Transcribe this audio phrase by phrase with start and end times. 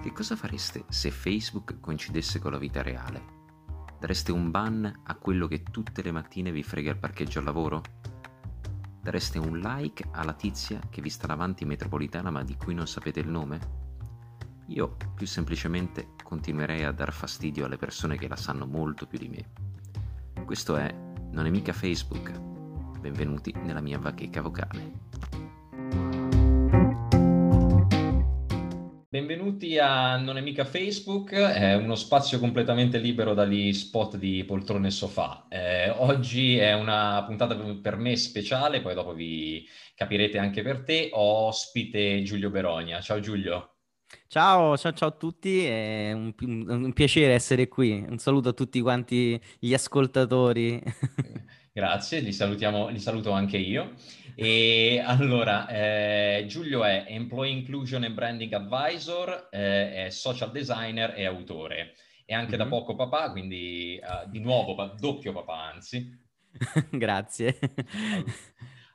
[0.00, 3.22] Che cosa fareste se Facebook coincidesse con la vita reale?
[3.98, 7.82] Dareste un ban a quello che tutte le mattine vi frega il parcheggio al lavoro?
[9.02, 12.86] Dareste un like alla tizia che vi sta davanti in metropolitana ma di cui non
[12.86, 13.58] sapete il nome?
[14.68, 19.28] Io più semplicemente continuerei a dar fastidio alle persone che la sanno molto più di
[19.28, 20.44] me.
[20.46, 20.90] Questo è
[21.32, 22.32] Non è mica Facebook.
[23.00, 25.49] Benvenuti nella mia bacheca vocale.
[29.60, 34.86] Benvenuti a Non è mica Facebook, è uno spazio completamente libero dagli spot di poltrone
[34.86, 35.48] e sofà.
[35.50, 41.10] Eh, oggi è una puntata per me speciale, poi dopo vi capirete anche per te.
[41.12, 43.02] Ho ospite Giulio Beronia.
[43.02, 43.74] Ciao Giulio.
[44.28, 48.02] Ciao, ciao, ciao a tutti, è un, un piacere essere qui.
[48.08, 50.82] Un saluto a tutti quanti gli ascoltatori.
[51.72, 53.94] Grazie, li, salutiamo, li saluto anche io.
[54.34, 61.26] E allora, eh, Giulio è Employee Inclusion and Branding Advisor, eh, è social designer e
[61.26, 61.94] autore.
[62.26, 62.58] E anche mm-hmm.
[62.58, 66.18] da poco papà, quindi uh, di nuovo doppio papà, anzi.
[66.90, 67.58] Grazie.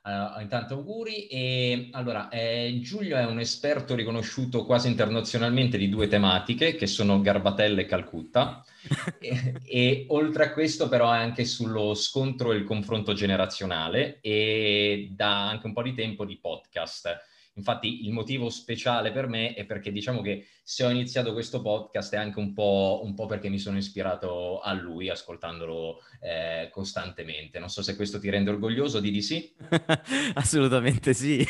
[0.06, 1.26] Uh, intanto auguri.
[1.26, 7.20] E allora, eh, Giulio è un esperto riconosciuto quasi internazionalmente di due tematiche, che sono
[7.20, 8.64] Garbatella e Calcutta.
[9.18, 15.08] e, e, oltre a questo, però, è anche sullo scontro e il confronto generazionale e
[15.10, 17.34] da anche un po' di tempo di podcast.
[17.56, 22.12] Infatti il motivo speciale per me è perché diciamo che se ho iniziato questo podcast
[22.12, 27.58] è anche un po', un po perché mi sono ispirato a lui ascoltandolo eh, costantemente.
[27.58, 29.54] Non so se questo ti rende orgoglioso, di di sì?
[30.34, 31.40] Assolutamente sì.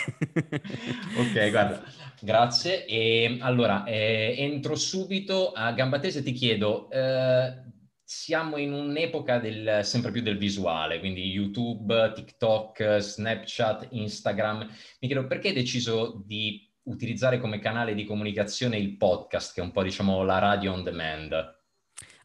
[1.18, 1.82] ok, guarda,
[2.20, 2.86] grazie.
[2.86, 6.88] E allora, eh, entro subito a gamba tesa ti chiedo...
[6.90, 7.64] Eh,
[8.08, 14.60] siamo in un'epoca del, sempre più del visuale, quindi YouTube, TikTok, Snapchat, Instagram.
[15.00, 19.64] Mi chiedo perché hai deciso di utilizzare come canale di comunicazione il podcast, che è
[19.64, 21.54] un po' diciamo la radio on demand?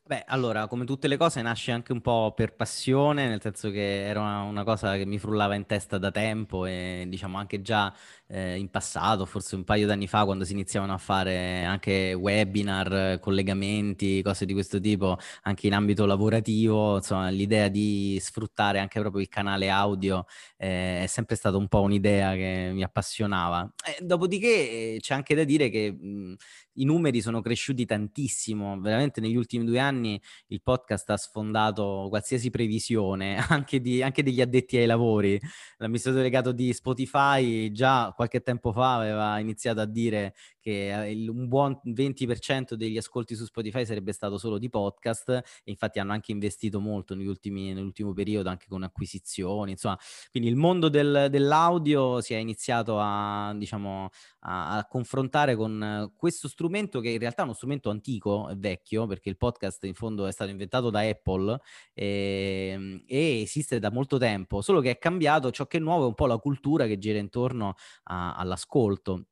[0.04, 4.06] Beh, allora, come tutte le cose, nasce anche un po' per passione, nel senso che
[4.06, 7.92] era una, una cosa che mi frullava in testa da tempo e diciamo anche già
[8.32, 13.20] eh, in passato, forse un paio d'anni fa, quando si iniziavano a fare anche webinar,
[13.20, 19.22] collegamenti, cose di questo tipo, anche in ambito lavorativo, insomma, l'idea di sfruttare anche proprio
[19.22, 20.26] il canale audio
[20.58, 23.70] eh, è sempre stata un po' un'idea che mi appassionava.
[23.86, 26.36] E dopodiché eh, c'è anche da dire che mh,
[26.76, 32.50] i numeri sono cresciuti tantissimo, veramente negli ultimi due anni il podcast ha sfondato qualsiasi
[32.50, 35.40] previsione, anche, di, anche degli addetti ai lavori.
[35.78, 41.48] L'amministratore legato di Spotify già qualche tempo fa aveva iniziato a dire che eh, un
[41.48, 46.32] buon 20% degli ascolti su Spotify sarebbe stato solo di podcast e infatti hanno anche
[46.32, 49.98] investito molto negli ultimi, nell'ultimo periodo anche con acquisizioni, insomma,
[50.30, 54.10] quindi il mondo del, dell'audio si è iniziato a, diciamo,
[54.42, 59.08] a, a, confrontare con questo strumento che in realtà è uno strumento antico, è vecchio,
[59.08, 61.60] perché il podcast in fondo è stato inventato da Apple
[61.94, 66.04] e, ehm, e esiste da molto tempo, solo che è cambiato ciò che è nuovo
[66.06, 69.26] è un po' la cultura che gira intorno a, all'ascolto.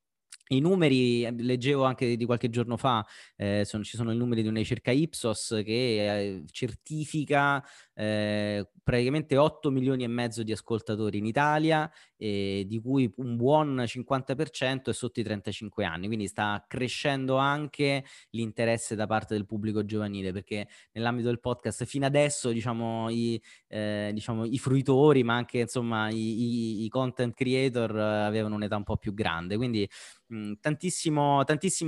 [0.51, 3.05] I numeri, leggevo anche di qualche giorno fa,
[3.35, 7.63] eh, sono, ci sono i numeri di una ricerca Ipsos che eh, certifica
[7.99, 13.83] eh, praticamente 8 milioni e mezzo di ascoltatori in Italia, eh, di cui un buon
[13.85, 19.83] 50% è sotto i 35 anni, quindi sta crescendo anche l'interesse da parte del pubblico
[19.83, 25.59] giovanile, perché nell'ambito del podcast fino adesso diciamo i, eh, diciamo, i fruitori, ma anche
[25.59, 29.87] insomma i, i, i content creator avevano un'età un po' più grande, quindi
[30.27, 31.43] mh, tantissima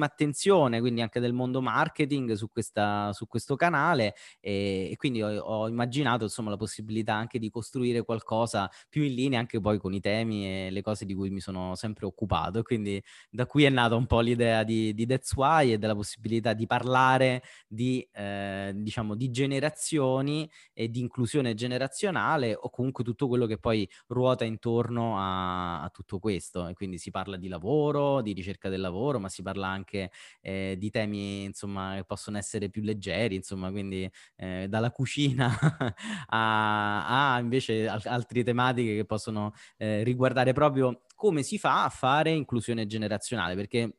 [0.06, 5.40] attenzione, quindi anche del mondo marketing su, questa, su questo canale e, e quindi ho,
[5.40, 9.94] ho immaginato insomma la possibilità anche di costruire qualcosa più in linea anche poi con
[9.94, 12.62] i temi e le cose di cui mi sono sempre occupato.
[12.64, 16.54] Quindi da qui è nata un po' l'idea di, di That's Why e della possibilità
[16.54, 23.46] di parlare di, eh, diciamo, di generazioni e di inclusione generazionale o comunque tutto quello
[23.46, 26.68] che poi ruota intorno a, a tutto questo.
[26.68, 30.12] E quindi si parla di lavoro, di ricerca del lavoro, ma si parla anche
[30.42, 35.50] eh, di temi insomma che possono essere più leggeri, insomma, quindi eh, dalla cucina
[36.30, 41.90] a ha invece al- altre tematiche che possono eh, riguardare proprio come si fa a
[41.90, 43.96] fare inclusione generazionale, perché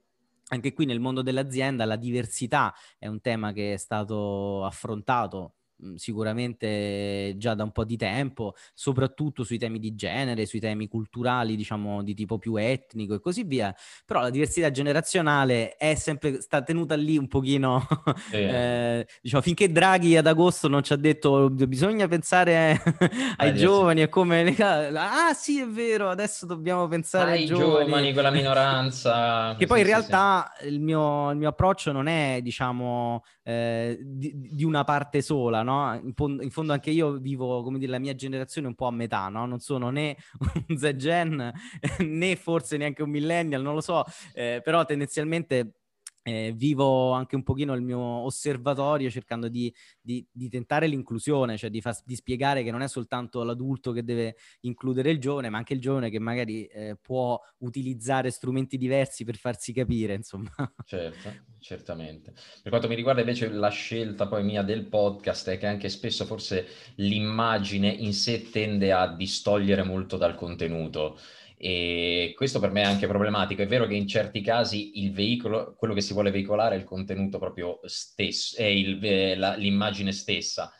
[0.48, 5.54] anche qui nel mondo dell'azienda la diversità è un tema che è stato affrontato
[5.96, 11.56] sicuramente già da un po' di tempo, soprattutto sui temi di genere, sui temi culturali,
[11.56, 13.74] diciamo di tipo più etnico e così via,
[14.04, 17.86] però la diversità generazionale è sempre sta tenuta lì un pochino,
[18.32, 22.80] eh, diciamo, finché Draghi ad agosto non ci ha detto bisogna pensare
[23.36, 24.54] ai ah, giovani e come...
[24.94, 27.86] Ah sì, è vero, adesso dobbiamo pensare ai, ai giovani.
[27.86, 29.54] giovani, quella minoranza.
[29.58, 34.64] che poi in realtà il mio, il mio, approccio non è, diciamo, eh, di, di,
[34.64, 35.71] una parte sola, no?
[36.02, 39.28] In, in, fondo anche io vivo, come dire, la mia generazione un po' a metà,
[39.28, 39.46] no?
[39.46, 40.16] Non sono né
[40.68, 41.52] un Z-Gen
[41.98, 44.04] né forse neanche un millennial, non lo so,
[44.34, 45.74] eh, però tendenzialmente
[46.22, 51.70] eh, vivo anche un pochino il mio osservatorio cercando di, di, di tentare l'inclusione, cioè
[51.70, 55.58] di, far, di, spiegare che non è soltanto l'adulto che deve includere il giovane, ma
[55.58, 60.50] anche il giovane che magari eh, può utilizzare strumenti diversi per farsi capire, insomma.
[60.84, 62.32] Certo, certamente.
[62.62, 66.24] Per quanto mi riguarda invece la scelta poi mia del podcast è che anche spesso
[66.24, 66.66] forse
[66.96, 71.18] l'immagine in sé tende a distogliere molto dal contenuto.
[71.64, 73.62] E questo per me è anche problematico.
[73.62, 76.82] È vero che in certi casi il veicolo, quello che si vuole veicolare è il
[76.82, 80.72] contenuto proprio stesso, è il, eh, la, l'immagine stessa,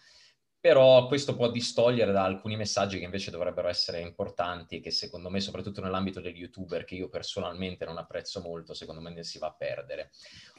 [0.58, 5.30] però questo può distogliere da alcuni messaggi che invece dovrebbero essere importanti e che secondo
[5.30, 9.38] me, soprattutto nell'ambito degli youtuber, che io personalmente non apprezzo molto, secondo me ne si
[9.38, 10.10] va a perdere.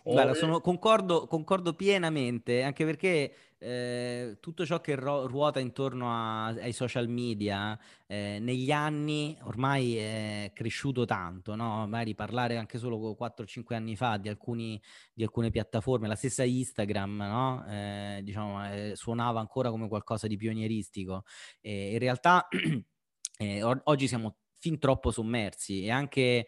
[0.06, 6.48] Guarda, sono, concordo, concordo pienamente, anche perché eh, tutto ciò che ro- ruota intorno a-
[6.48, 11.88] ai social media eh, negli anni ormai è cresciuto tanto, no?
[11.88, 14.80] Magari parlare anche solo 4-5 anni fa di, alcuni,
[15.14, 17.66] di, alcune piattaforme, la stessa Instagram, no?
[17.68, 21.24] eh, diciamo, eh, suonava ancora come qualcosa di pionieristico.
[21.62, 22.48] in realtà
[23.40, 26.48] eh, oggi siamo fin troppo sommersi e anche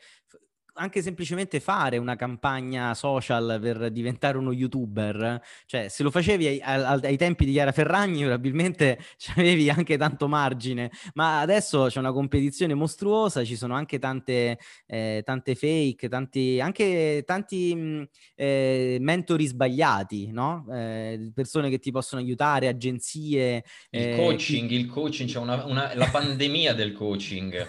[0.75, 6.62] anche semplicemente fare una campagna social per diventare uno youtuber, cioè se lo facevi ai,
[6.62, 9.00] ai, ai tempi di Chiara Ferragni probabilmente
[9.36, 15.22] avevi anche tanto margine, ma adesso c'è una competizione mostruosa, ci sono anche tante, eh,
[15.25, 20.66] tante fake, tanti, anche tanti mh, eh, mentori sbagliati, no?
[20.72, 23.63] Eh, persone che ti possono aiutare, agenzie.
[23.89, 24.75] Il eh, coaching, chi...
[24.75, 27.68] il coaching, c'è una, una, la pandemia del coaching.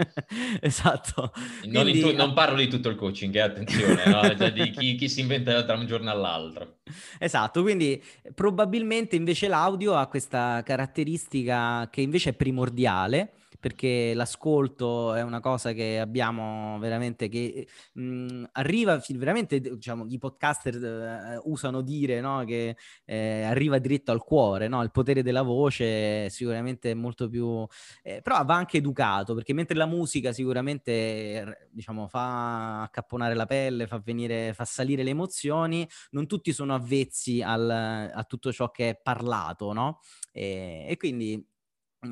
[0.60, 1.32] esatto.
[1.64, 4.22] Non, Quindi, tu, non parlo di tutto il coaching, eh, attenzione, no?
[4.36, 6.78] cioè, di chi, chi, si inventa da un giorno all'altro.
[7.18, 8.02] Esatto, quindi
[8.34, 13.32] probabilmente invece l'audio ha questa caratteristica che invece è primordiale
[13.62, 20.18] perché l'ascolto è una cosa che abbiamo veramente che mh, mhmm, arriva veramente diciamo i
[20.18, 22.42] podcaster uh, usano dire no?
[22.44, 24.82] che eh, arriva diretto al cuore no?
[24.82, 27.64] il potere della voce sicuramente è molto più
[28.02, 33.86] eh, però va anche educato perché mentre la musica sicuramente diciamo fa accapponare la pelle
[33.86, 38.88] fa venire fa salire le emozioni non tutti sono avvezzi al, a tutto ciò che
[38.90, 40.00] è parlato no?
[40.32, 41.46] e, e quindi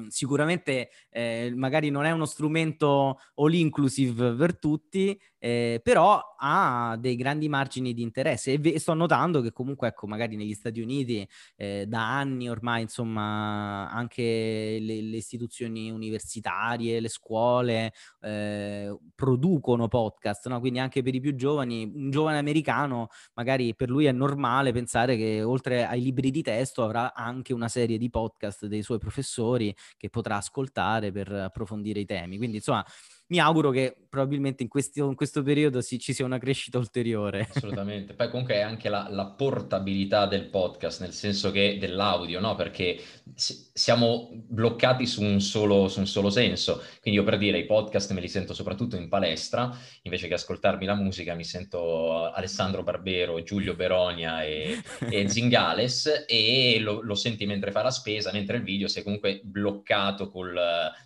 [0.08, 7.16] sicuramente eh, magari non è uno strumento all inclusive per tutti, eh, però ha dei
[7.16, 11.26] grandi margini di interesse e, ve- sto notando che comunque, ecco, magari negli Stati Uniti
[11.56, 20.46] eh, da anni ormai, insomma, anche le, le istituzioni universitarie, le scuole eh, producono podcast,
[20.48, 20.60] no?
[20.60, 25.16] Quindi anche per i più giovani, un giovane americano, magari per lui è normale pensare
[25.16, 29.74] che oltre ai libri di testo avrà anche una serie di podcast dei suoi professori
[29.96, 32.36] che potrà ascoltare per approfondire i temi.
[32.36, 32.84] Quindi, insomma,
[33.30, 37.48] mi auguro che probabilmente in, questi, in questo periodo si, ci sia una crescita ulteriore.
[37.54, 38.14] Assolutamente.
[38.14, 42.56] Poi comunque è anche la, la portabilità del podcast, nel senso che dell'audio, no?
[42.56, 43.00] Perché
[43.34, 46.82] siamo bloccati su un, solo, su un solo senso.
[47.00, 49.72] Quindi io per dire i podcast me li sento soprattutto in palestra,
[50.02, 56.78] invece che ascoltarmi la musica mi sento Alessandro Barbero, Giulio Beronia e, e Zingales e
[56.80, 60.58] lo, lo, senti mentre fa la spesa, mentre il video sei comunque bloccato col,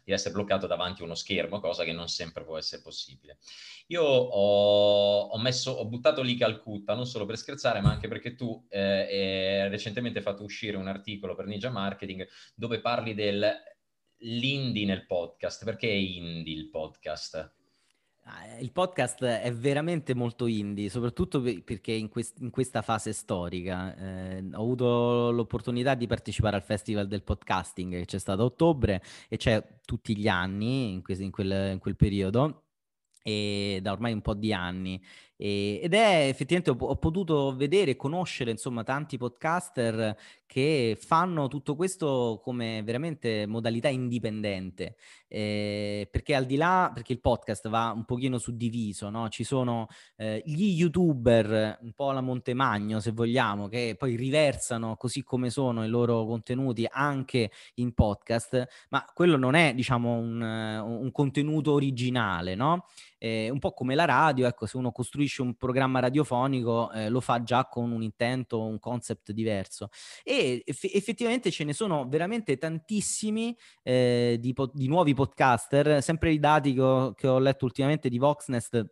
[0.03, 3.39] di essere bloccato davanti a uno schermo, cosa che non sempre può essere possibile.
[3.89, 8.35] Io ho, ho, messo, ho buttato lì Calcutta, non solo per scherzare, ma anche perché
[8.35, 15.07] tu eh, eh, recentemente fatto uscire un articolo per Ninja Marketing dove parli dell'indie nel
[15.07, 15.65] podcast.
[15.65, 17.63] Perché è indie il podcast?
[18.27, 23.95] Ah, il podcast è veramente molto indie, soprattutto perché in, quest- in questa fase storica
[23.95, 29.03] eh, ho avuto l'opportunità di partecipare al Festival del Podcasting che c'è stato a ottobre
[29.29, 32.63] e c'è tutti gli anni in, que- in, quel, in quel periodo
[33.23, 35.03] e da ormai un po' di anni
[35.37, 41.49] E, ed è effettivamente ho, ho, potuto vedere e conoscere insomma tanti podcaster che fanno
[41.49, 44.95] tutto questo come veramente modalità indipendente
[45.27, 49.29] eh, perché al di là perché il podcast va un pochino suddiviso no?
[49.29, 55.25] ci sono eh, gli youtuber un po' alla Montemagno se vogliamo che poi riversano così
[55.25, 61.11] come sono i loro contenuti anche in podcast ma quello non è diciamo un, un
[61.11, 62.87] contenuto originale no?
[63.25, 67.23] Eh, un po' come la radio, ecco, se uno costruisce un programma radiofonico eh, lo
[67.23, 69.89] fa già con un intento, un concept diverso.
[70.23, 76.33] E eff- effettivamente ce ne sono veramente tantissimi eh, di, po- di, nuovi podcaster, sempre
[76.33, 78.85] i dati che ho, che ho letto ultimamente di Voxnest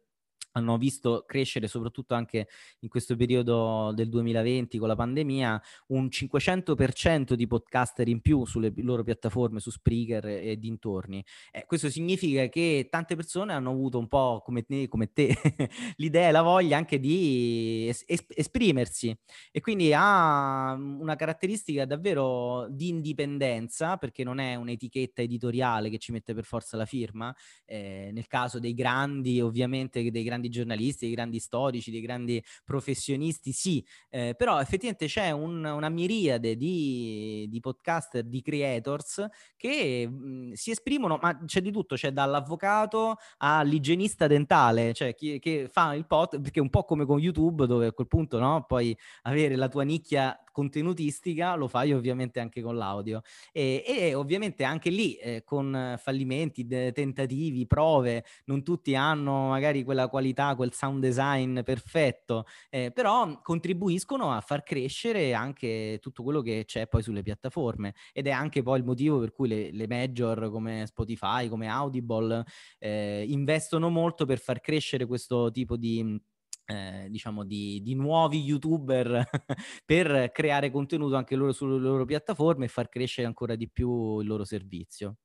[0.52, 2.49] hanno visto crescere soprattutto anche
[2.80, 8.73] in questo periodo del 2020 con la pandemia un 500% di podcaster in più sulle
[8.76, 11.25] loro piattaforme su Spreaker e dintorni.
[11.50, 15.35] Eh, questo significa che tante persone hanno avuto un po' come te, come te
[15.97, 19.16] l'idea e la voglia anche di es- esprimersi
[19.50, 26.12] e quindi ha una caratteristica davvero di indipendenza perché non è un'etichetta editoriale che ci
[26.12, 27.35] mette per forza la firma.
[27.64, 32.42] Eh, nel caso dei grandi, ovviamente dei grandi grandi giornalisti, dei grandi storici, dei grandi
[32.64, 40.08] professionisti, sì, eh, però effettivamente c'è un, una miriade di, di, podcaster, di creators che
[40.08, 45.94] mh, si esprimono, ma c'è di tutto, c'è dall'avvocato all'igienista dentale, cioè chi che fa
[45.94, 48.96] il pod, perché è un po' come con YouTube dove a quel punto no, puoi
[49.22, 53.23] avere la tua nicchia contenutistica lo fai ovviamente anche con l'audio.
[53.50, 59.82] E, e ovviamente anche lì eh, con fallimenti, de- tentativi, prove, non tutti hanno magari
[59.82, 66.42] quella qualità, quel sound design perfetto, eh, però contribuiscono a far crescere anche tutto quello
[66.42, 67.94] che c'è poi sulle piattaforme.
[68.12, 72.44] Ed è anche poi il motivo per cui le, le major come Spotify, come Audible
[72.78, 76.21] eh, investono molto per far crescere questo tipo di
[76.64, 79.28] eh, diciamo di, di, nuovi youtuber
[79.85, 84.26] per creare contenuto anche loro sulle loro piattaforme e far crescere ancora di più il
[84.26, 85.16] loro servizio.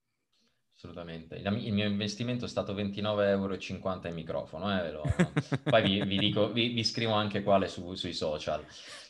[0.77, 1.38] Assolutamente.
[1.38, 3.58] Il mio investimento è stato 29,50 euro
[4.08, 4.79] in microfono.
[4.79, 5.01] Eh, lo...
[5.65, 8.63] Poi vi, vi, dico, vi, vi, scrivo anche quale su, sui social.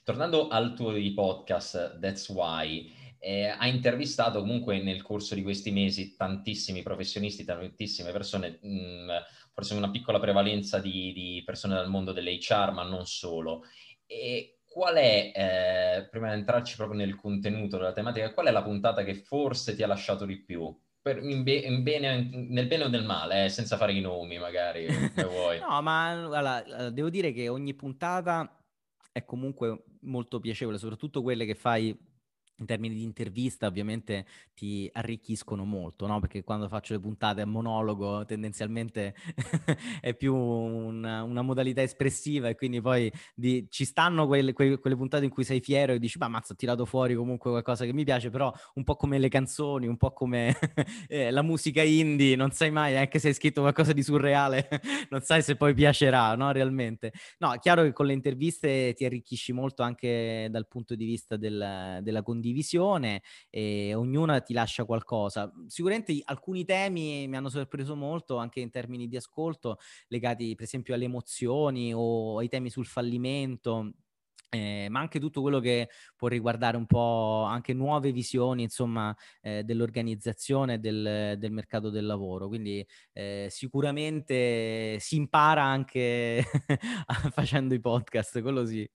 [0.05, 6.15] Tornando al tuo podcast, That's Why, eh, ha intervistato comunque nel corso di questi mesi
[6.15, 8.59] tantissimi professionisti, tantissime persone.
[8.61, 9.09] Mh, mm,
[9.57, 13.63] forse una piccola prevalenza di, di persone dal mondo dell'HR, ma non solo.
[14.05, 18.61] E qual è, eh, prima di entrarci proprio nel contenuto della tematica, qual è la
[18.61, 20.79] puntata che forse ti ha lasciato di più?
[21.01, 24.37] Per, in be- in bene, nel bene o nel male, eh, senza fare i nomi
[24.37, 25.59] magari, come vuoi.
[25.59, 28.63] no, ma allora, eh, devo dire che ogni puntata
[29.11, 31.97] è comunque molto piacevole, soprattutto quelle che fai
[32.59, 36.19] in termini di intervista ovviamente ti arricchiscono molto, no?
[36.19, 39.13] Perché quando faccio le puntate a monologo tendenzialmente
[40.01, 44.95] è più una, una, modalità espressiva e quindi poi di, ci stanno quelle, quelle, quelle,
[44.95, 47.93] puntate in cui sei fiero e dici ma mazza ho tirato fuori comunque qualcosa che
[47.93, 50.55] mi piace, però un po' come le canzoni, un po' come
[51.07, 54.67] eh, la musica indie, non sai mai, anche se hai scritto qualcosa di surreale,
[55.11, 56.51] non sai se poi piacerà, no?
[56.51, 57.13] Realmente.
[57.37, 61.37] No, è chiaro che con le interviste ti arricchisci molto anche dal punto di vista
[61.37, 65.51] del, della condivisione condivisione e ognuna ti lascia qualcosa.
[65.67, 69.77] Sicuramente alcuni temi mi hanno sorpreso molto anche in termini di ascolto,
[70.07, 73.93] legati per esempio alle emozioni o ai temi sul fallimento.
[74.49, 79.63] Eh, ma anche tutto quello che può riguardare un po' anche nuove visioni, insomma, eh,
[79.65, 82.47] dell'organizzazione del, del, mercato del lavoro.
[82.47, 86.45] Quindi eh, sicuramente si impara anche
[87.31, 88.89] facendo i podcast, quello sì.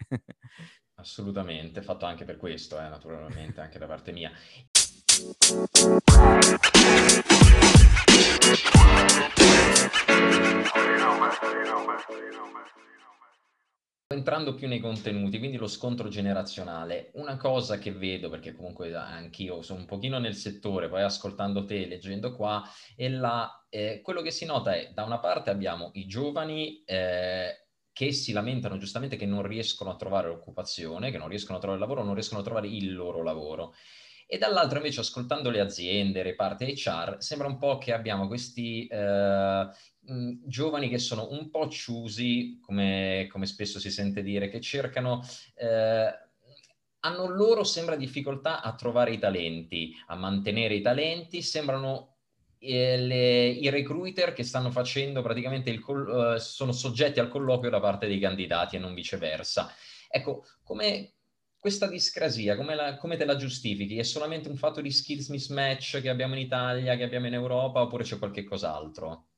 [1.03, 4.31] Assolutamente, fatto anche per questo, eh, naturalmente, anche da parte mia.
[14.07, 19.61] Entrando più nei contenuti, quindi lo scontro generazionale, una cosa che vedo, perché comunque anch'io
[19.63, 22.63] sono un pochino nel settore, poi ascoltando te, leggendo qua,
[22.95, 27.62] è la, eh, quello che si nota è, da una parte abbiamo i giovani eh,
[27.93, 31.81] che si lamentano giustamente che non riescono a trovare occupazione, che non riescono a trovare
[31.81, 33.75] lavoro, non riescono a trovare il loro lavoro.
[34.27, 39.69] E dall'altro invece ascoltando le aziende, reparti HR, sembra un po' che abbiamo questi eh,
[40.47, 45.23] giovani che sono un po' chiusi, come, come, spesso si sente dire, che cercano...
[45.55, 46.31] Eh,
[47.05, 52.12] hanno loro sembra difficoltà a trovare i talenti, a mantenere i talenti, sembrano
[52.63, 58.07] le, i recruiter che stanno facendo praticamente il uh, sono soggetti al colloquio da parte
[58.07, 59.73] dei candidati e non viceversa.
[60.09, 61.15] Ecco, come
[61.59, 63.97] questa discrasia, come, la, come, te la giustifichi?
[63.97, 67.81] È solamente un fatto di skills mismatch che abbiamo in Italia, che abbiamo in Europa,
[67.83, 69.29] oppure c'è qualche cos'altro?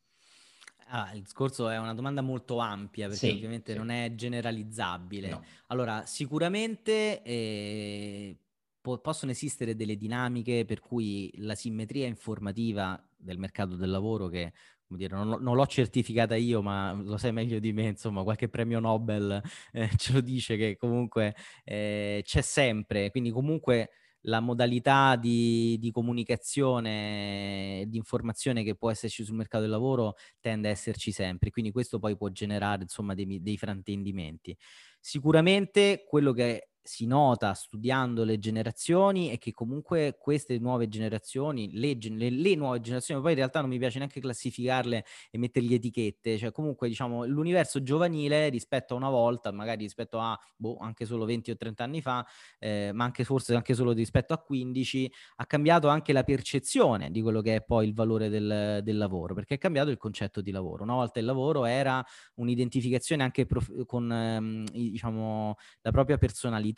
[0.88, 3.78] Ah, il discorso è una domanda molto ampia perché Sì, ovviamente sì.
[3.78, 5.28] non è generalizzabile.
[5.28, 5.44] No.
[5.68, 8.38] Allora, sicuramente eh,
[8.80, 14.52] po- possono esistere delle dinamiche per cui la simmetria informativa del mercato del lavoro, che
[14.86, 18.80] dire, non, non l'ho certificata io, ma lo sai meglio di me, insomma, qualche premio
[18.80, 19.40] Nobel
[19.72, 23.90] eh, ce lo dice che comunque eh, c'è sempre, quindi comunque
[24.26, 30.14] la modalità di, di comunicazione e di informazione che può esserci sul mercato del lavoro
[30.40, 34.56] tende a esserci sempre, quindi questo poi può generare insomma dei, dei fraintendimenti.
[35.00, 41.96] Sicuramente quello che si nota studiando le generazioni è che comunque queste nuove generazioni, le,
[41.98, 46.36] le, le, nuove generazioni, poi in realtà non mi piace neanche classificarle e mettergli etichette,
[46.36, 51.24] cioè comunque diciamo l'universo giovanile rispetto a una volta, magari rispetto a boh, anche solo
[51.24, 52.24] 20 o 30 anni fa,
[52.58, 57.22] eh, ma anche forse anche solo rispetto a 15, ha cambiato anche la percezione di
[57.22, 60.50] quello che è poi il valore del, del lavoro, perché è cambiato il concetto di
[60.50, 60.82] lavoro.
[60.82, 66.72] Una volta il lavoro era un'identificazione anche prof- con ehm, diciamo la propria personalità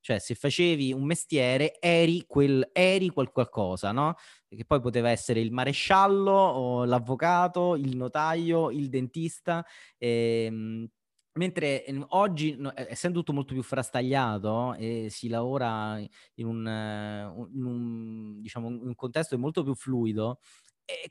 [0.00, 4.14] cioè se facevi un mestiere eri, quel, eri quel qualcosa, no?
[4.48, 9.64] Che poi poteva essere il maresciallo, l'avvocato, il notaio, il dentista.
[9.98, 10.88] Ehm,
[11.34, 15.98] mentre ehm, oggi, essendo tutto molto più frastagliato e si lavora
[16.34, 20.40] in un, in un, diciamo, un contesto molto più fluido,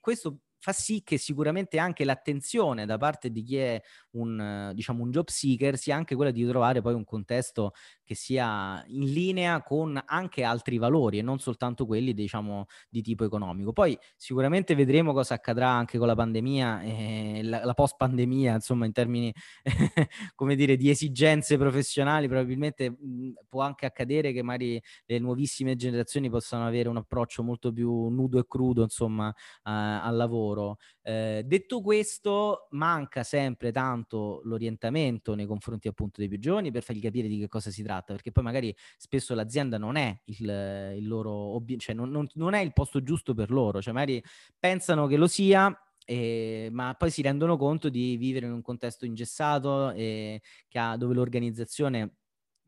[0.01, 5.12] questo fa sì che sicuramente anche l'attenzione da parte di chi è un, diciamo, un
[5.12, 7.72] job seeker sia anche quella di trovare poi un contesto
[8.04, 13.24] che sia in linea con anche altri valori e non soltanto quelli, diciamo, di tipo
[13.24, 13.72] economico.
[13.72, 18.94] Poi sicuramente vedremo cosa accadrà anche con la pandemia e la, la post-pandemia, insomma, in
[18.94, 19.32] termini,
[20.36, 26.30] come dire, di esigenze professionali, probabilmente mh, può anche accadere che magari le nuovissime generazioni
[26.30, 29.32] possano avere un approccio molto più nudo e crudo, insomma,
[29.63, 30.49] a, al lavoro.
[31.03, 37.01] Eh, detto questo, manca sempre tanto l'orientamento nei confronti appunto dei più giovani per fargli
[37.01, 41.08] capire di che cosa si tratta, perché poi magari spesso l'azienda non è il, il
[41.08, 44.24] loro obiettivo, cioè non, non, non è il posto giusto per loro, cioè magari
[44.58, 45.74] pensano che lo sia
[46.06, 50.41] eh, ma poi si rendono conto di vivere in un contesto ingessato eh,
[50.74, 52.15] ha, dove l'organizzazione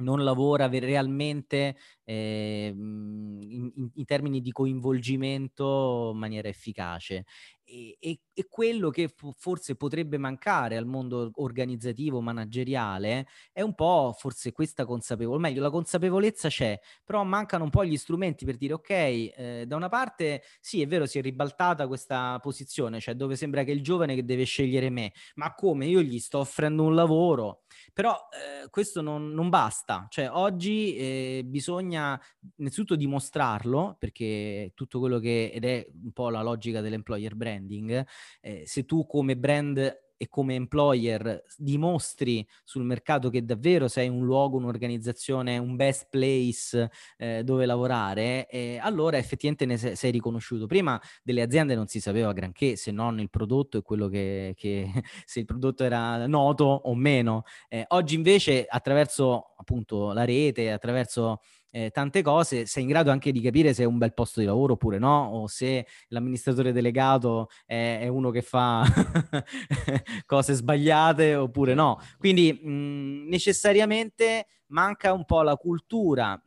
[0.01, 7.25] non lavora realmente eh, in, in, termini di coinvolgimento in maniera efficace.
[7.63, 14.13] E, e, e, quello che forse potrebbe mancare al mondo organizzativo, manageriale, è un po'
[14.17, 18.57] forse questa consapevolezza, o meglio, la consapevolezza c'è, però mancano un po' gli strumenti per
[18.57, 23.15] dire, ok, eh, da una parte sì, è vero, si è ribaltata questa posizione, cioè
[23.15, 25.85] dove sembra che il giovane che deve scegliere me, ma come?
[25.85, 27.63] Io gli sto offrendo un lavoro,
[27.93, 32.19] però eh, questo non, non, basta, cioè oggi eh, bisogna
[32.57, 38.05] innanzitutto dimostrarlo, perché tutto quello che, ed è un po' la logica dell'employer branding,
[38.41, 44.23] eh, se tu come brand e come employer dimostri sul mercato che davvero sei un
[44.23, 50.67] luogo, un'organizzazione, un best place eh, dove lavorare, eh, allora effettivamente ne sei, sei, riconosciuto.
[50.67, 54.91] Prima delle aziende non si sapeva granché se non il prodotto e quello che, che
[55.25, 57.41] se il prodotto era noto o meno.
[57.67, 61.39] Eh, oggi invece attraverso appunto la rete, attraverso
[61.71, 64.45] eh, tante cose, sei in grado anche di capire se è un bel posto di
[64.45, 68.83] lavoro oppure no, o se l'amministratore delegato è, è uno che fa
[70.25, 71.99] cose sbagliate oppure no.
[72.17, 76.39] Quindi mh, necessariamente manca un po' la cultura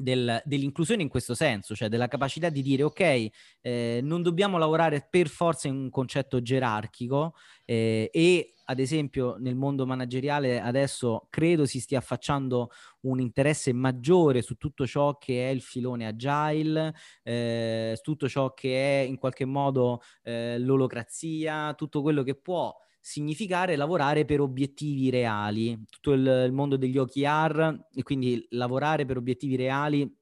[0.00, 3.28] del, dell'inclusione in questo senso, cioè della capacità di dire ok,
[3.60, 9.56] eh, non dobbiamo lavorare per forza in un concetto gerarchico eh, e ad esempio nel
[9.56, 12.70] mondo manageriale adesso credo si stia affacciando
[13.02, 18.52] un interesse maggiore su tutto ciò che è il filone agile, eh, su tutto ciò
[18.52, 25.08] che è in qualche modo eh, l'olocrazia, tutto quello che può significare lavorare per obiettivi
[25.08, 30.14] reali, tutto il, il mondo degli OKR e quindi lavorare per obiettivi reali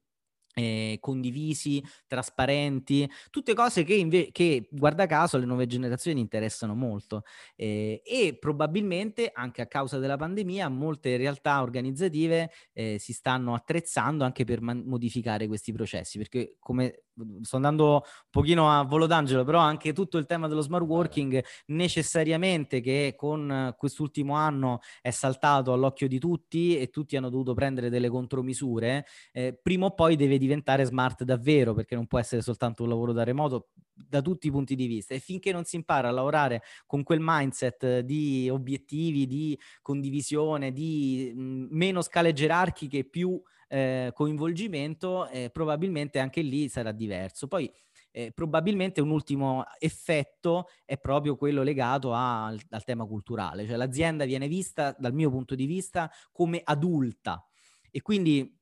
[0.57, 7.21] eh, condivisi, trasparenti, tutte cose che, inve- che, guarda caso, alle nuove generazioni interessano molto.
[7.55, 14.23] Eh, e probabilmente anche a causa della pandemia molte realtà organizzative eh, si stanno attrezzando
[14.23, 17.03] anche per man- modificare questi processi, perché come
[17.41, 21.43] sto andando un pochino a volo d'angelo, però anche tutto il tema dello smart working
[21.67, 27.89] necessariamente che con quest'ultimo anno è saltato all'occhio di tutti e tutti hanno dovuto prendere
[27.89, 32.83] delle contromisure, eh, prima o poi deve diventare smart davvero, perché non può essere soltanto
[32.83, 35.13] un lavoro da remoto da tutti i punti di vista.
[35.13, 41.33] E finché non si impara a lavorare con quel mindset di obiettivi, di condivisione, di
[41.35, 47.47] mh, meno scale gerarchiche, più eh, coinvolgimento, eh, probabilmente anche lì sarà diverso.
[47.47, 47.71] Poi
[48.09, 53.75] Eh, probabilmente un ultimo effetto è proprio quello legato a, al, al tema culturale, cioè
[53.75, 57.45] l'azienda viene vista dal mio punto di vista come adulta
[57.91, 58.57] e quindi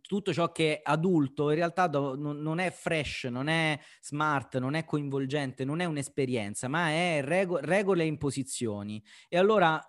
[0.00, 4.58] tutto ciò che è adulto in realtà do, non, non, è fresh, non è smart,
[4.58, 9.02] non è coinvolgente, non è un'esperienza, ma è rego- regole e imposizioni.
[9.28, 9.84] E allora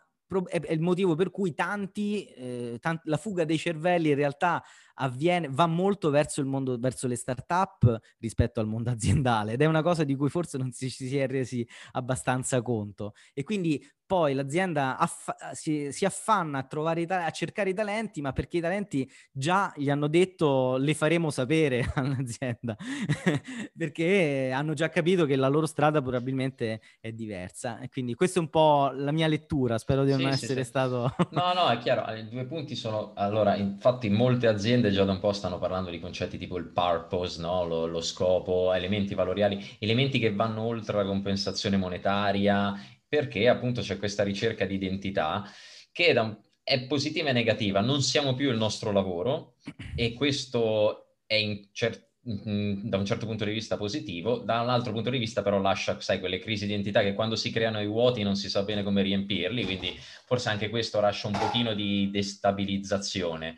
[0.48, 4.64] è, il motivo per cui tanti, eh, tanti, la fuga dei cervelli in realtà
[4.96, 9.66] avviene, va molto verso il mondo, verso le start-up rispetto al mondo aziendale ed è
[9.66, 13.14] una cosa di cui forse non si, si è resi abbastanza conto.
[13.34, 18.20] E quindi poi l'azienda aff- si, si, affanna a, trovare ta- a cercare i talenti,
[18.20, 22.76] ma perché i talenti già gli hanno detto le faremo sapere all'azienda,
[23.74, 27.80] perché hanno già capito che la loro strada probabilmente è diversa.
[27.80, 30.68] E quindi questa è un po' la mia lettura, spero di non sì, essere sì,
[30.68, 31.16] stato...
[31.32, 33.14] no, no, è chiaro, i due punti sono...
[33.16, 37.40] Allora, infatti molte aziende già da un po' stanno parlando di concetti tipo il purpose,
[37.40, 37.66] no?
[37.66, 42.76] lo, lo scopo, elementi valoriali, elementi che vanno oltre la compensazione monetaria
[43.12, 45.44] perché appunto c'è questa ricerca di identità
[45.92, 46.16] che
[46.64, 49.56] è positiva e negativa, non siamo più il nostro lavoro
[49.98, 55.10] e questo è cer- da un certo punto di vista positivo, da un altro punto
[55.10, 58.24] di vista però lascia, sai, quelle crisi di identità che quando si creano i vuoti
[58.24, 59.94] non si sa bene come riempirli, quindi
[60.26, 63.58] forse anche questo lascia un pochino di destabilizzazione.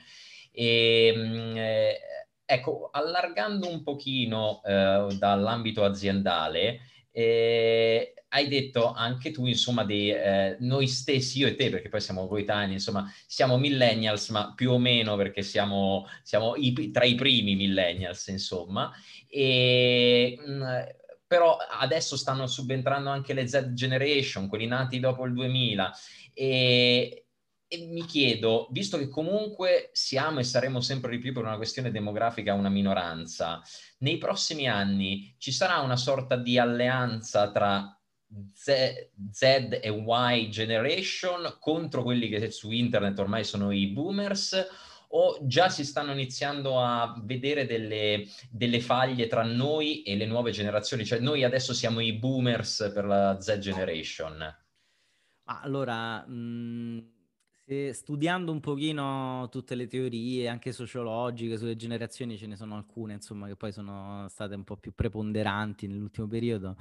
[0.52, 2.00] E, ehm, eh,
[2.44, 6.80] ecco, allargando un pochino eh, dall'ambito aziendale,
[7.12, 12.02] eh, hai detto anche tu, insomma, di eh, noi stessi, io e te, perché poi
[12.02, 17.14] siamo coetanei, insomma, siamo millennials, ma più o meno perché siamo, siamo i, tra i
[17.14, 18.92] primi millennials, insomma.
[19.28, 20.64] E, mh, mm,
[21.28, 25.94] però adesso stanno subentrando anche le Z Generation, quelli nati dopo il 2000.
[26.34, 27.26] E,
[27.68, 31.92] e mi chiedo, visto che comunque siamo e saremo sempre di più per una questione
[31.92, 33.62] demografica una minoranza,
[34.00, 37.96] nei prossimi anni ci sarà una sorta di alleanza tra
[38.54, 39.42] Z, Z,
[39.82, 44.68] e Y generation contro quelli che su internet ormai sono i boomers
[45.16, 50.52] o già si stanno iniziando a vedere delle, delle faglie tra noi e le nuove
[50.52, 51.06] generazioni?
[51.06, 54.56] Cioè noi adesso siamo i boomers per la Z generation.
[55.46, 57.12] Allora, mh,
[57.92, 63.48] studiando un pochino tutte le teorie, anche sociologiche, sulle generazioni, ce ne sono alcune, insomma,
[63.48, 66.78] che poi sono state un po' più preponderanti nell'ultimo periodo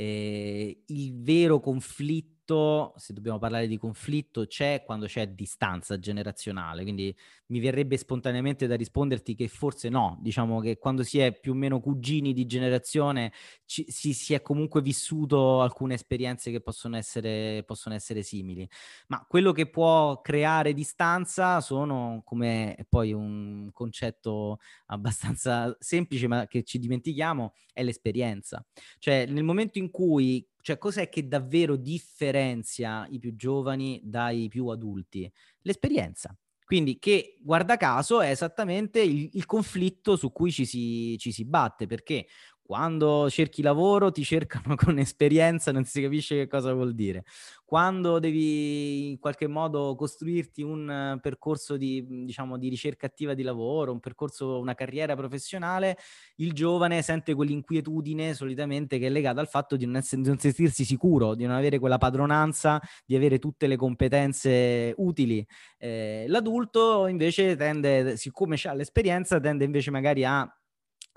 [0.00, 6.82] eh, il vero conflitto conflitto, se dobbiamo parlare di conflitto, c'è quando c'è distanza generazionale,
[6.82, 7.14] quindi
[7.48, 11.54] mi verrebbe spontaneamente da risponderti che forse no, diciamo che quando si è più o
[11.54, 13.32] meno cugini di generazione
[13.66, 18.68] ci, si, si, è comunque vissuto alcune esperienze che possono essere, possono essere simili,
[19.08, 26.62] ma quello che può creare distanza sono, come poi un concetto abbastanza semplice ma che
[26.62, 28.64] ci dimentichiamo, è l'esperienza.
[28.98, 34.66] Cioè nel momento in cui cioè, cos'è che davvero differenzia i più giovani dai più
[34.68, 35.30] adulti?
[35.62, 36.36] L'esperienza.
[36.64, 41.46] Quindi che, guarda caso, è esattamente il, il conflitto su cui ci si, ci si
[41.46, 42.26] batte, perché
[42.68, 47.24] quando cerchi lavoro ti cercano con esperienza, non si capisce che cosa vuol dire.
[47.64, 53.92] Quando devi in qualche modo costruirti un percorso di, diciamo, di ricerca attiva di lavoro,
[53.92, 55.96] un percorso, una carriera professionale,
[56.36, 60.38] il giovane sente quell'inquietudine solitamente che è legata al fatto di non, essere, di non
[60.38, 65.42] sentirsi sicuro, di non avere quella padronanza, di avere tutte le competenze utili.
[65.78, 70.46] Eh, l'adulto invece tende, siccome ha l'esperienza, tende invece magari a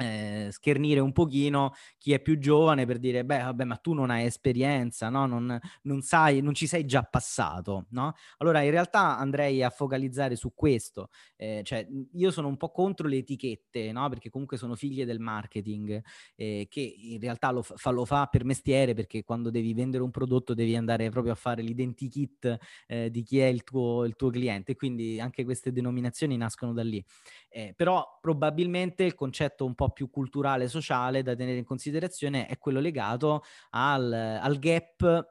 [0.02, 4.10] eh, schernire un pochino chi è più giovane per dire beh vabbè ma tu non
[4.10, 5.26] hai esperienza no?
[5.26, 8.16] non, non sai non ci sei già passato no?
[8.38, 13.08] allora in realtà andrei a focalizzare su questo eh, cioè io sono un po' contro
[13.08, 14.10] le etichette no?
[14.10, 16.02] perché comunque sono figlie del marketing
[16.36, 20.12] eh, che in realtà lo fa, lo fa, per mestiere perché quando devi vendere un
[20.12, 24.30] prodotto devi andare proprio a fare l'identikit eh, di chi è il tuo, il tuo
[24.30, 27.04] cliente quindi anche queste denominazioni nascono da lì
[27.50, 32.58] eh, però probabilmente il concetto un po' più culturale, sociale da tenere in considerazione è
[32.58, 35.30] quello legato al, al gap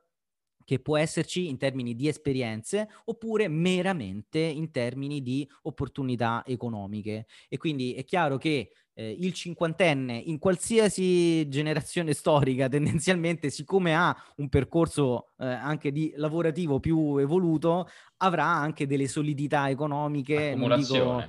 [0.71, 7.27] che può esserci in termini di esperienze oppure meramente in termini di opportunità economiche.
[7.49, 14.15] E quindi è chiaro che eh, il cinquantenne in qualsiasi generazione storica tendenzialmente, siccome ha
[14.37, 20.55] un percorso eh, anche di lavorativo più evoluto, avrà anche delle solidità economiche.
[20.55, 21.25] Non dico,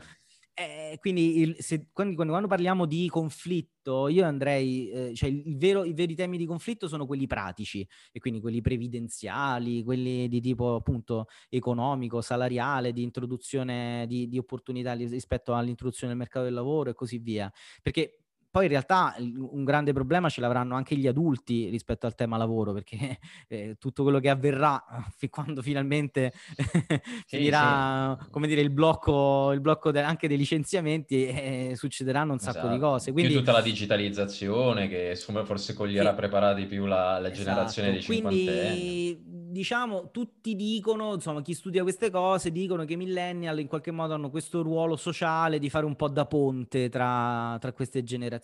[0.53, 5.93] eh, quindi il, se, quando, quando, parliamo di conflitto, io andrei, eh, cioè vero, i
[5.93, 11.27] veri temi di conflitto sono quelli pratici e quindi quelli previdenziali, quelli di tipo appunto
[11.49, 17.17] economico, salariale, di introduzione di, di opportunità rispetto all'introduzione del mercato del lavoro e così
[17.17, 17.51] via.
[17.81, 18.20] Perché
[18.51, 22.73] poi in realtà un grande problema ce l'avranno anche gli adulti rispetto al tema lavoro,
[22.73, 24.83] perché eh, tutto quello che avverrà
[25.15, 26.33] fin quando finalmente
[27.25, 28.29] finirà, sì.
[28.29, 32.53] come dire, il blocco, il blocco de- anche dei licenziamenti, eh, succederanno un esatto.
[32.53, 32.91] sacco di esatto.
[32.91, 33.11] cose.
[33.13, 33.31] Quindi...
[33.31, 36.15] Più tutta la digitalizzazione che forse coglierà sì.
[36.15, 37.37] preparati più la, la esatto.
[37.37, 38.49] generazione dei cinquantenni.
[38.49, 43.91] Quindi diciamo, tutti dicono, insomma, chi studia queste cose dicono che i millennial in qualche
[43.91, 48.39] modo hanno questo ruolo sociale di fare un po' da ponte tra, tra queste generazioni.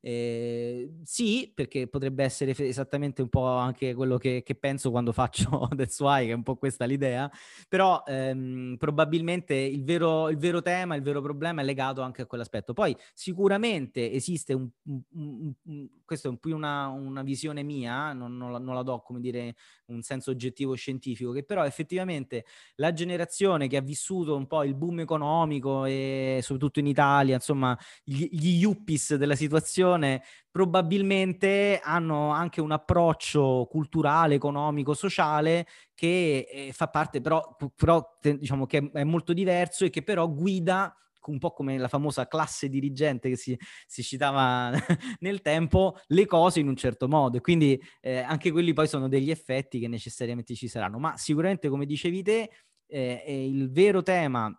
[0.00, 5.68] Eh, sì, perché potrebbe essere esattamente un po' anche quello che, che penso quando faccio
[5.74, 7.30] That's Why, che è un po' questa l'idea,
[7.68, 12.26] però ehm, probabilmente il vero, il vero, tema, il vero problema è legato anche a
[12.26, 12.72] quell'aspetto.
[12.72, 18.36] Poi sicuramente esiste un, un, un, un questo è più una, una visione mia, non,
[18.36, 19.54] non, la, non la do come dire
[19.86, 22.44] un senso oggettivo scientifico, che però effettivamente
[22.76, 27.76] la generazione che ha vissuto un po' il boom economico e soprattutto in Italia, insomma,
[28.02, 36.72] gli, gli yuppies della situazione, probabilmente hanno anche un approccio culturale, economico, sociale che eh,
[36.72, 41.52] fa parte però, però diciamo che è molto diverso e che però guida un po'
[41.52, 44.70] come la famosa classe dirigente che si, si citava
[45.20, 47.38] nel tempo, le cose in un certo modo.
[47.38, 50.98] E quindi eh, anche quelli poi sono degli effetti che necessariamente ci saranno.
[50.98, 52.50] Ma sicuramente, come dicevi te,
[52.86, 54.54] eh, il vero tema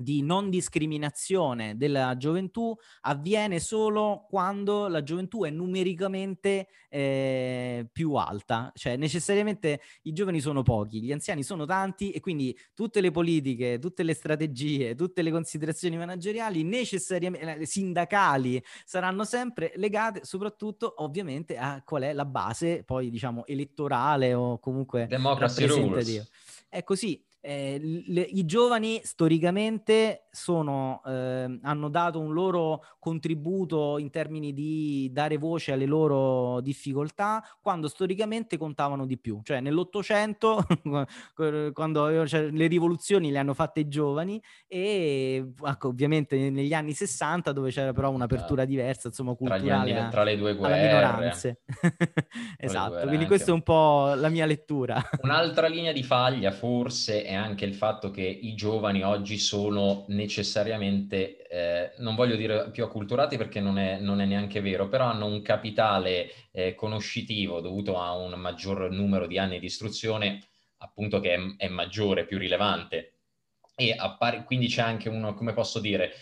[0.00, 8.70] di non discriminazione della gioventù avviene solo quando la gioventù è numericamente eh, più alta,
[8.76, 13.80] cioè necessariamente i giovani sono pochi, gli anziani sono tanti e quindi tutte le politiche,
[13.80, 21.56] tutte le strategie, tutte le considerazioni manageriali necessariamente eh, sindacali saranno sempre legate soprattutto ovviamente
[21.56, 26.22] a qual è la base poi diciamo elettorale o comunque Democracy rappresentativa.
[26.22, 26.30] Rules.
[26.70, 34.10] È così, eh, le, I giovani storicamente sono, eh, hanno dato un loro contributo in
[34.10, 39.40] termini di dare voce alle loro difficoltà quando storicamente contavano di più.
[39.42, 40.64] Cioè nell'Ottocento,
[41.72, 47.52] quando cioè, le rivoluzioni le hanno fatte i giovani e ecco, ovviamente negli anni 60
[47.52, 50.82] dove c'era però un'apertura diversa, insomma, culturale tra, anni, tra le due guerre.
[50.82, 51.60] minoranze.
[52.58, 55.02] esatto, quindi questa è un po' la mia lettura.
[55.22, 61.46] Un'altra linea di faglia forse è anche il fatto che i giovani oggi sono necessariamente,
[61.46, 65.26] eh, non voglio dire più acculturati perché non è, non è neanche vero, però hanno
[65.26, 70.40] un capitale eh, conoscitivo dovuto a un maggior numero di anni di istruzione,
[70.78, 73.18] appunto che è, è maggiore, più rilevante.
[73.76, 76.12] E appare, quindi c'è anche uno, come posso dire,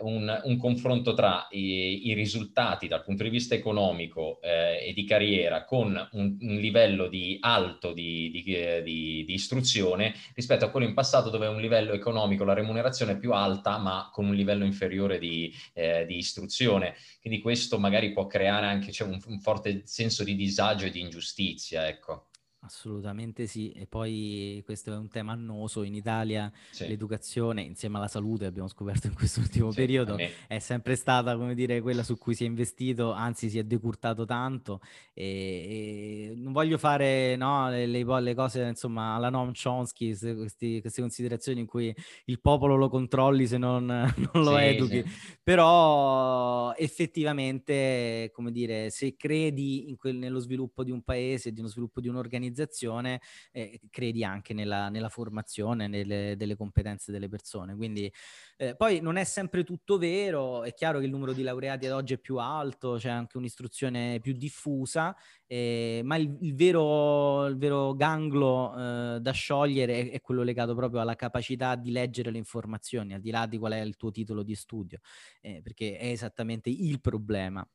[0.00, 5.04] un, un confronto tra i, i, risultati dal punto di vista economico eh, e di
[5.04, 8.42] carriera con un, un livello di alto di, di,
[8.82, 13.18] di, di, istruzione rispetto a quello in passato dove un livello economico, la remunerazione è
[13.18, 16.94] più alta ma con un livello inferiore di, eh, istruzione.
[17.20, 21.00] Quindi questo magari può creare anche cioè, un, un forte senso di disagio e di
[21.00, 21.86] ingiustizia.
[21.86, 22.28] Ecco.
[22.66, 25.84] Assolutamente sì, e poi questo è un tema annoso.
[25.84, 26.88] In Italia, sì.
[26.88, 30.16] l'educazione insieme alla salute abbiamo scoperto in quest'ultimo sì, periodo
[30.48, 34.24] è sempre stata come dire quella su cui si è investito, anzi si è decurtato
[34.24, 34.80] tanto.
[35.14, 41.00] E, e non voglio fare no, le, le, cose insomma alla Noam Chomsky, questi, queste
[41.00, 45.04] considerazioni in cui il popolo lo controlli se non, non lo sì, educhi,
[45.42, 52.08] però effettivamente come dire se credi quel, nello sviluppo di un paese, nello sviluppo di
[52.08, 53.20] un'organizzazione, organizzazione,
[53.52, 57.76] eh, credi anche nella, nella formazione nelle, delle competenze delle persone.
[57.76, 58.10] Quindi
[58.56, 61.92] eh, poi non è sempre tutto vero, è chiaro che il numero di laureati ad
[61.92, 65.14] oggi è più alto, c'è anche un'istruzione più diffusa,
[65.46, 70.74] eh, ma il, il, vero, il, vero, ganglo eh, da sciogliere è, è, quello legato
[70.74, 74.10] proprio alla capacità di leggere le informazioni, al di là di qual è il tuo
[74.10, 74.98] titolo di studio,
[75.40, 77.66] eh, perché è esattamente il problema.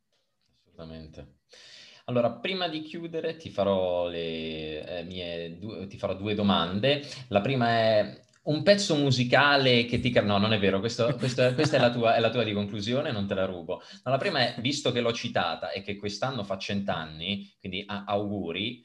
[0.63, 1.39] Assolutamente.
[2.11, 7.07] Allora, prima di chiudere ti farò, le, eh, due, ti farò due domande.
[7.29, 10.11] La prima è un pezzo musicale che ti...
[10.19, 13.13] No, non è vero, questo, questo, questa è la, tua, è la, tua, di conclusione,
[13.13, 13.81] non te la rubo.
[14.03, 18.83] No, la prima è, visto che l'ho citata e che quest'anno fa cent'anni, quindi auguri,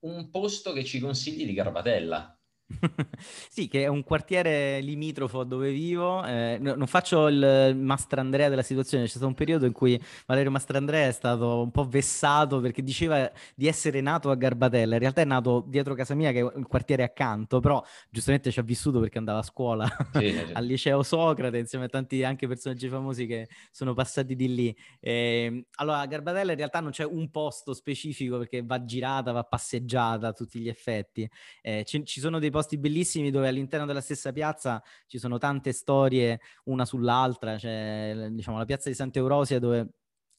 [0.00, 2.35] un posto che ci consigli di Garbatella.
[3.48, 6.24] sì, che è un quartiere limitrofo dove vivo.
[6.24, 9.04] Eh, non faccio il Mastrandrea della situazione.
[9.04, 13.30] C'è stato un periodo in cui Valerio Mastrandrea è stato un po' vessato perché diceva
[13.54, 14.94] di essere nato a Garbatella.
[14.94, 18.58] In realtà è nato dietro casa mia, che è il quartiere accanto, però giustamente ci
[18.58, 22.88] ha vissuto perché andava a scuola sì, al liceo Socrate insieme a tanti anche personaggi
[22.88, 24.76] famosi che sono passati di lì.
[24.98, 29.44] Eh, allora, a Garbatella in realtà non c'è un posto specifico perché va girata, va
[29.44, 31.28] passeggiata a tutti gli effetti.
[31.62, 35.72] Eh, ci, ci sono dei posti bellissimi dove all'interno della stessa piazza ci sono tante
[35.72, 39.90] storie una sull'altra, c'è diciamo la piazza di Sant'Eurosia dove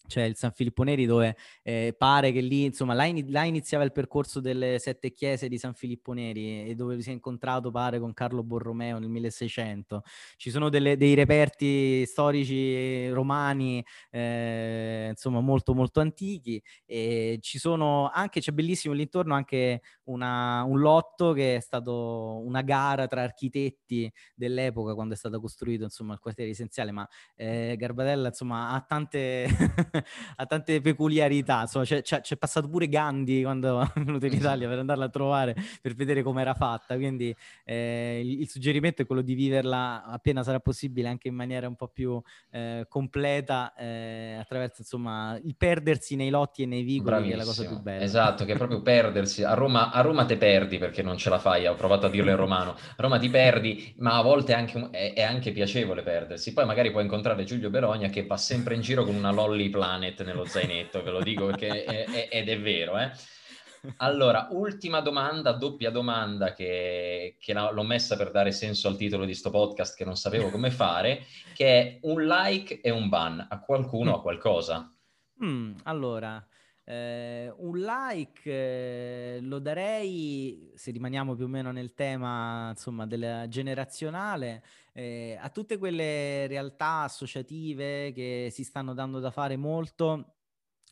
[0.08, 3.84] c'è il San Filippo Neri dove eh, pare che lì, insomma, là, in, là, iniziava
[3.84, 8.00] il percorso delle sette chiese di San Filippo Neri e dove si è incontrato, pare,
[8.00, 10.04] con Carlo Borromeo nel 1600.
[10.38, 18.10] Ci sono delle, dei reperti storici romani, eh, insomma, molto, molto antichi e ci sono
[18.10, 24.12] anche, c'è bellissimo l'intorno anche una, un lotto che è stato una gara tra architetti
[24.34, 29.48] dell'epoca quando è stato costruito, insomma, il quartiere essenziale, ma eh, Garbatella, insomma, ha tante
[30.36, 31.62] ha tante peculiarità.
[31.62, 35.10] Insomma, c'è, c'è, c'è, passato pure Gandhi quando è venuto in Italia per andarla a
[35.10, 36.95] trovare per vedere come era fatta.
[36.95, 41.67] Quindi eh, il, il, suggerimento è quello di viverla appena sarà possibile, anche in maniera
[41.67, 47.10] un po' più eh, completa, eh, attraverso insomma il perdersi nei lotti e nei vicoli,
[47.10, 47.29] Bravissimo.
[47.29, 48.03] che è la cosa più bella.
[48.03, 49.43] Esatto, che è proprio perdersi.
[49.43, 51.67] A Roma, a Roma te perdi perché non ce la fai.
[51.67, 52.71] Ho provato a dirlo in romano.
[52.71, 56.53] A Roma ti perdi, ma a volte è anche, è, è anche piacevole perdersi.
[56.53, 60.21] Poi magari puoi incontrare Giulio Berogna che va sempre in giro con una lolly Planet
[60.26, 63.00] nello zainetto, ve lo dico perché è, è, ed è vero.
[63.00, 63.10] Eh?
[63.97, 69.34] Allora, ultima domanda, doppia domanda che, che l'ho messa per dare senso al titolo di
[69.34, 73.60] sto podcast che non sapevo come fare, che è un like e un ban a
[73.62, 74.93] qualcuno o a qualcosa.
[75.41, 76.45] Mm, allora,
[76.89, 83.50] eh, un like eh, lo darei, se rimaniamo più o meno nel tema insomma, della
[83.50, 90.37] generazionale, eh, a tutte quelle realtà associative che si stanno dando da fare molto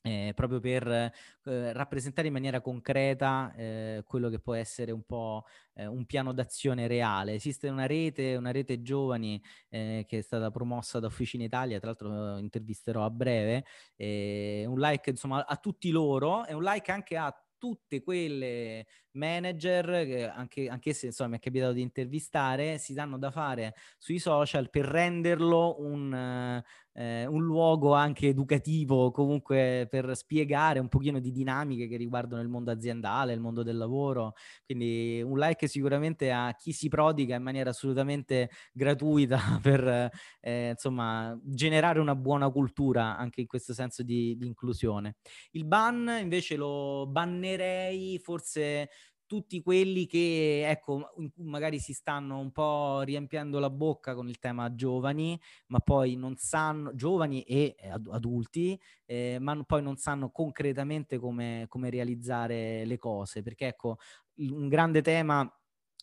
[0.05, 5.45] eh, proprio per eh, rappresentare in maniera concreta eh, quello che può essere un po'
[5.73, 7.33] eh, un piano d'azione reale.
[7.33, 11.87] Esiste una rete, una rete giovani eh, che è stata promossa da Officina Italia, tra
[11.87, 13.65] l'altro intervisterò a breve,
[13.97, 20.27] un like insomma a tutti loro e un like anche a tutte quelle manager che
[20.27, 24.69] anche, anche se insomma mi è capitato di intervistare si danno da fare sui social
[24.69, 26.61] per renderlo un,
[26.95, 32.47] eh, un luogo anche educativo comunque per spiegare un pochino di dinamiche che riguardano il
[32.47, 34.34] mondo aziendale il mondo del lavoro.
[34.65, 41.38] Quindi un like sicuramente a chi si prodiga in maniera assolutamente gratuita per eh, insomma
[41.43, 45.17] generare una buona cultura anche in questo senso di, di inclusione.
[45.51, 48.89] Il ban invece lo bannerei forse
[49.25, 54.73] tutti quelli che, ecco, magari si stanno un po' riempiendo la bocca con il tema
[54.75, 57.75] giovani, ma poi non sanno, giovani e
[58.11, 63.97] adulti, eh, ma poi non sanno concretamente come, come realizzare le cose, perché ecco,
[64.38, 65.49] un grande tema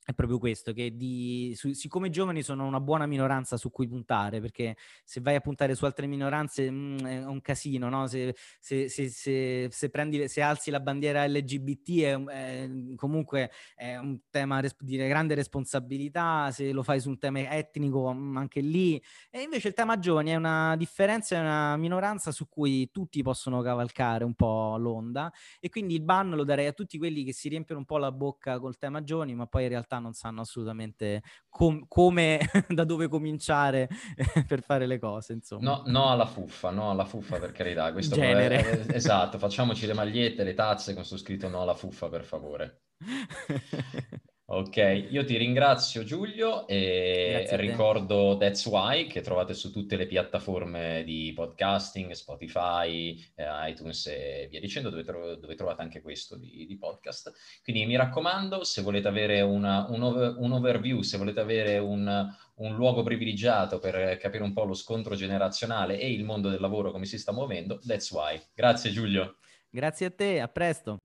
[0.04, 3.86] è proprio questo, che di, su, siccome i giovani sono una buona minoranza su cui
[3.86, 8.08] puntare, perché se vai a puntare su altre minoranze mh, mm, è un casino, no?
[8.08, 14.60] se, se, se, prendi, se alzi la bandiera LGBT è, è, comunque è un tema
[14.80, 19.68] di grande responsabilità, se lo fai su un tema etnico mm, anche lì, e invece
[19.68, 24.34] il tema giovani è una differenza, è una minoranza su cui tutti possono cavalcare un
[24.34, 27.86] po' l'onda, e quindi il ban lo darei a tutti quelli che si riempiono un
[27.86, 31.84] po' la bocca col tema giovani, ma poi in realtà realtà non sanno assolutamente com-
[31.86, 33.88] come, da dove cominciare
[34.46, 35.62] per fare le cose, insomma.
[35.62, 37.92] No, no alla fuffa, no alla fuffa per carità.
[37.92, 38.86] Questo Genere.
[38.86, 42.84] È, esatto, facciamoci le magliette, le tazze con su scritto no alla fuffa, per favore.
[44.54, 51.04] Ok, io ti ringrazio Giulio e ricordo That's Why che trovate su tutte le piattaforme
[51.06, 56.66] di podcasting, Spotify, eh, iTunes e via dicendo, dove, tro- dove trovate anche questo di,
[56.66, 57.32] di, podcast.
[57.64, 62.30] Quindi mi raccomando, se volete avere una, un, over- un, overview, se volete avere un,
[62.56, 66.90] un luogo privilegiato per capire un po' lo scontro generazionale e il mondo del lavoro
[66.90, 68.38] come si sta muovendo, That's Why.
[68.54, 69.38] Grazie Giulio.
[69.70, 70.98] Grazie a te, a presto.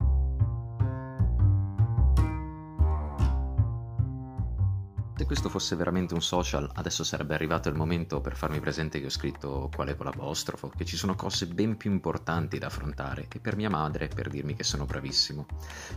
[5.28, 9.10] Questo fosse veramente un social, adesso sarebbe arrivato il momento per farmi presente che ho
[9.10, 13.54] scritto quale con l'apostrofo, che ci sono cose ben più importanti da affrontare e per
[13.54, 15.44] mia madre per dirmi che sono bravissimo.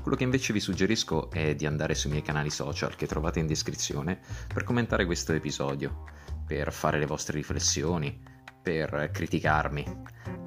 [0.01, 3.47] Quello che invece vi suggerisco è di andare sui miei canali social che trovate in
[3.47, 4.19] descrizione
[4.53, 6.03] per commentare questo episodio,
[6.45, 8.21] per fare le vostre riflessioni,
[8.61, 9.85] per criticarmi.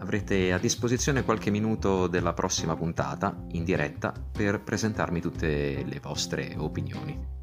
[0.01, 6.55] Avrete a disposizione qualche minuto della prossima puntata in diretta per presentarmi tutte le vostre
[6.59, 7.34] opinioni.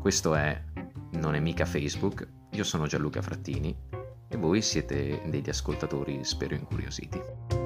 [0.00, 0.62] Questo è
[1.12, 3.76] Non è mica Facebook, io sono Gianluca Frattini
[4.28, 7.65] e voi siete degli ascoltatori spero incuriositi.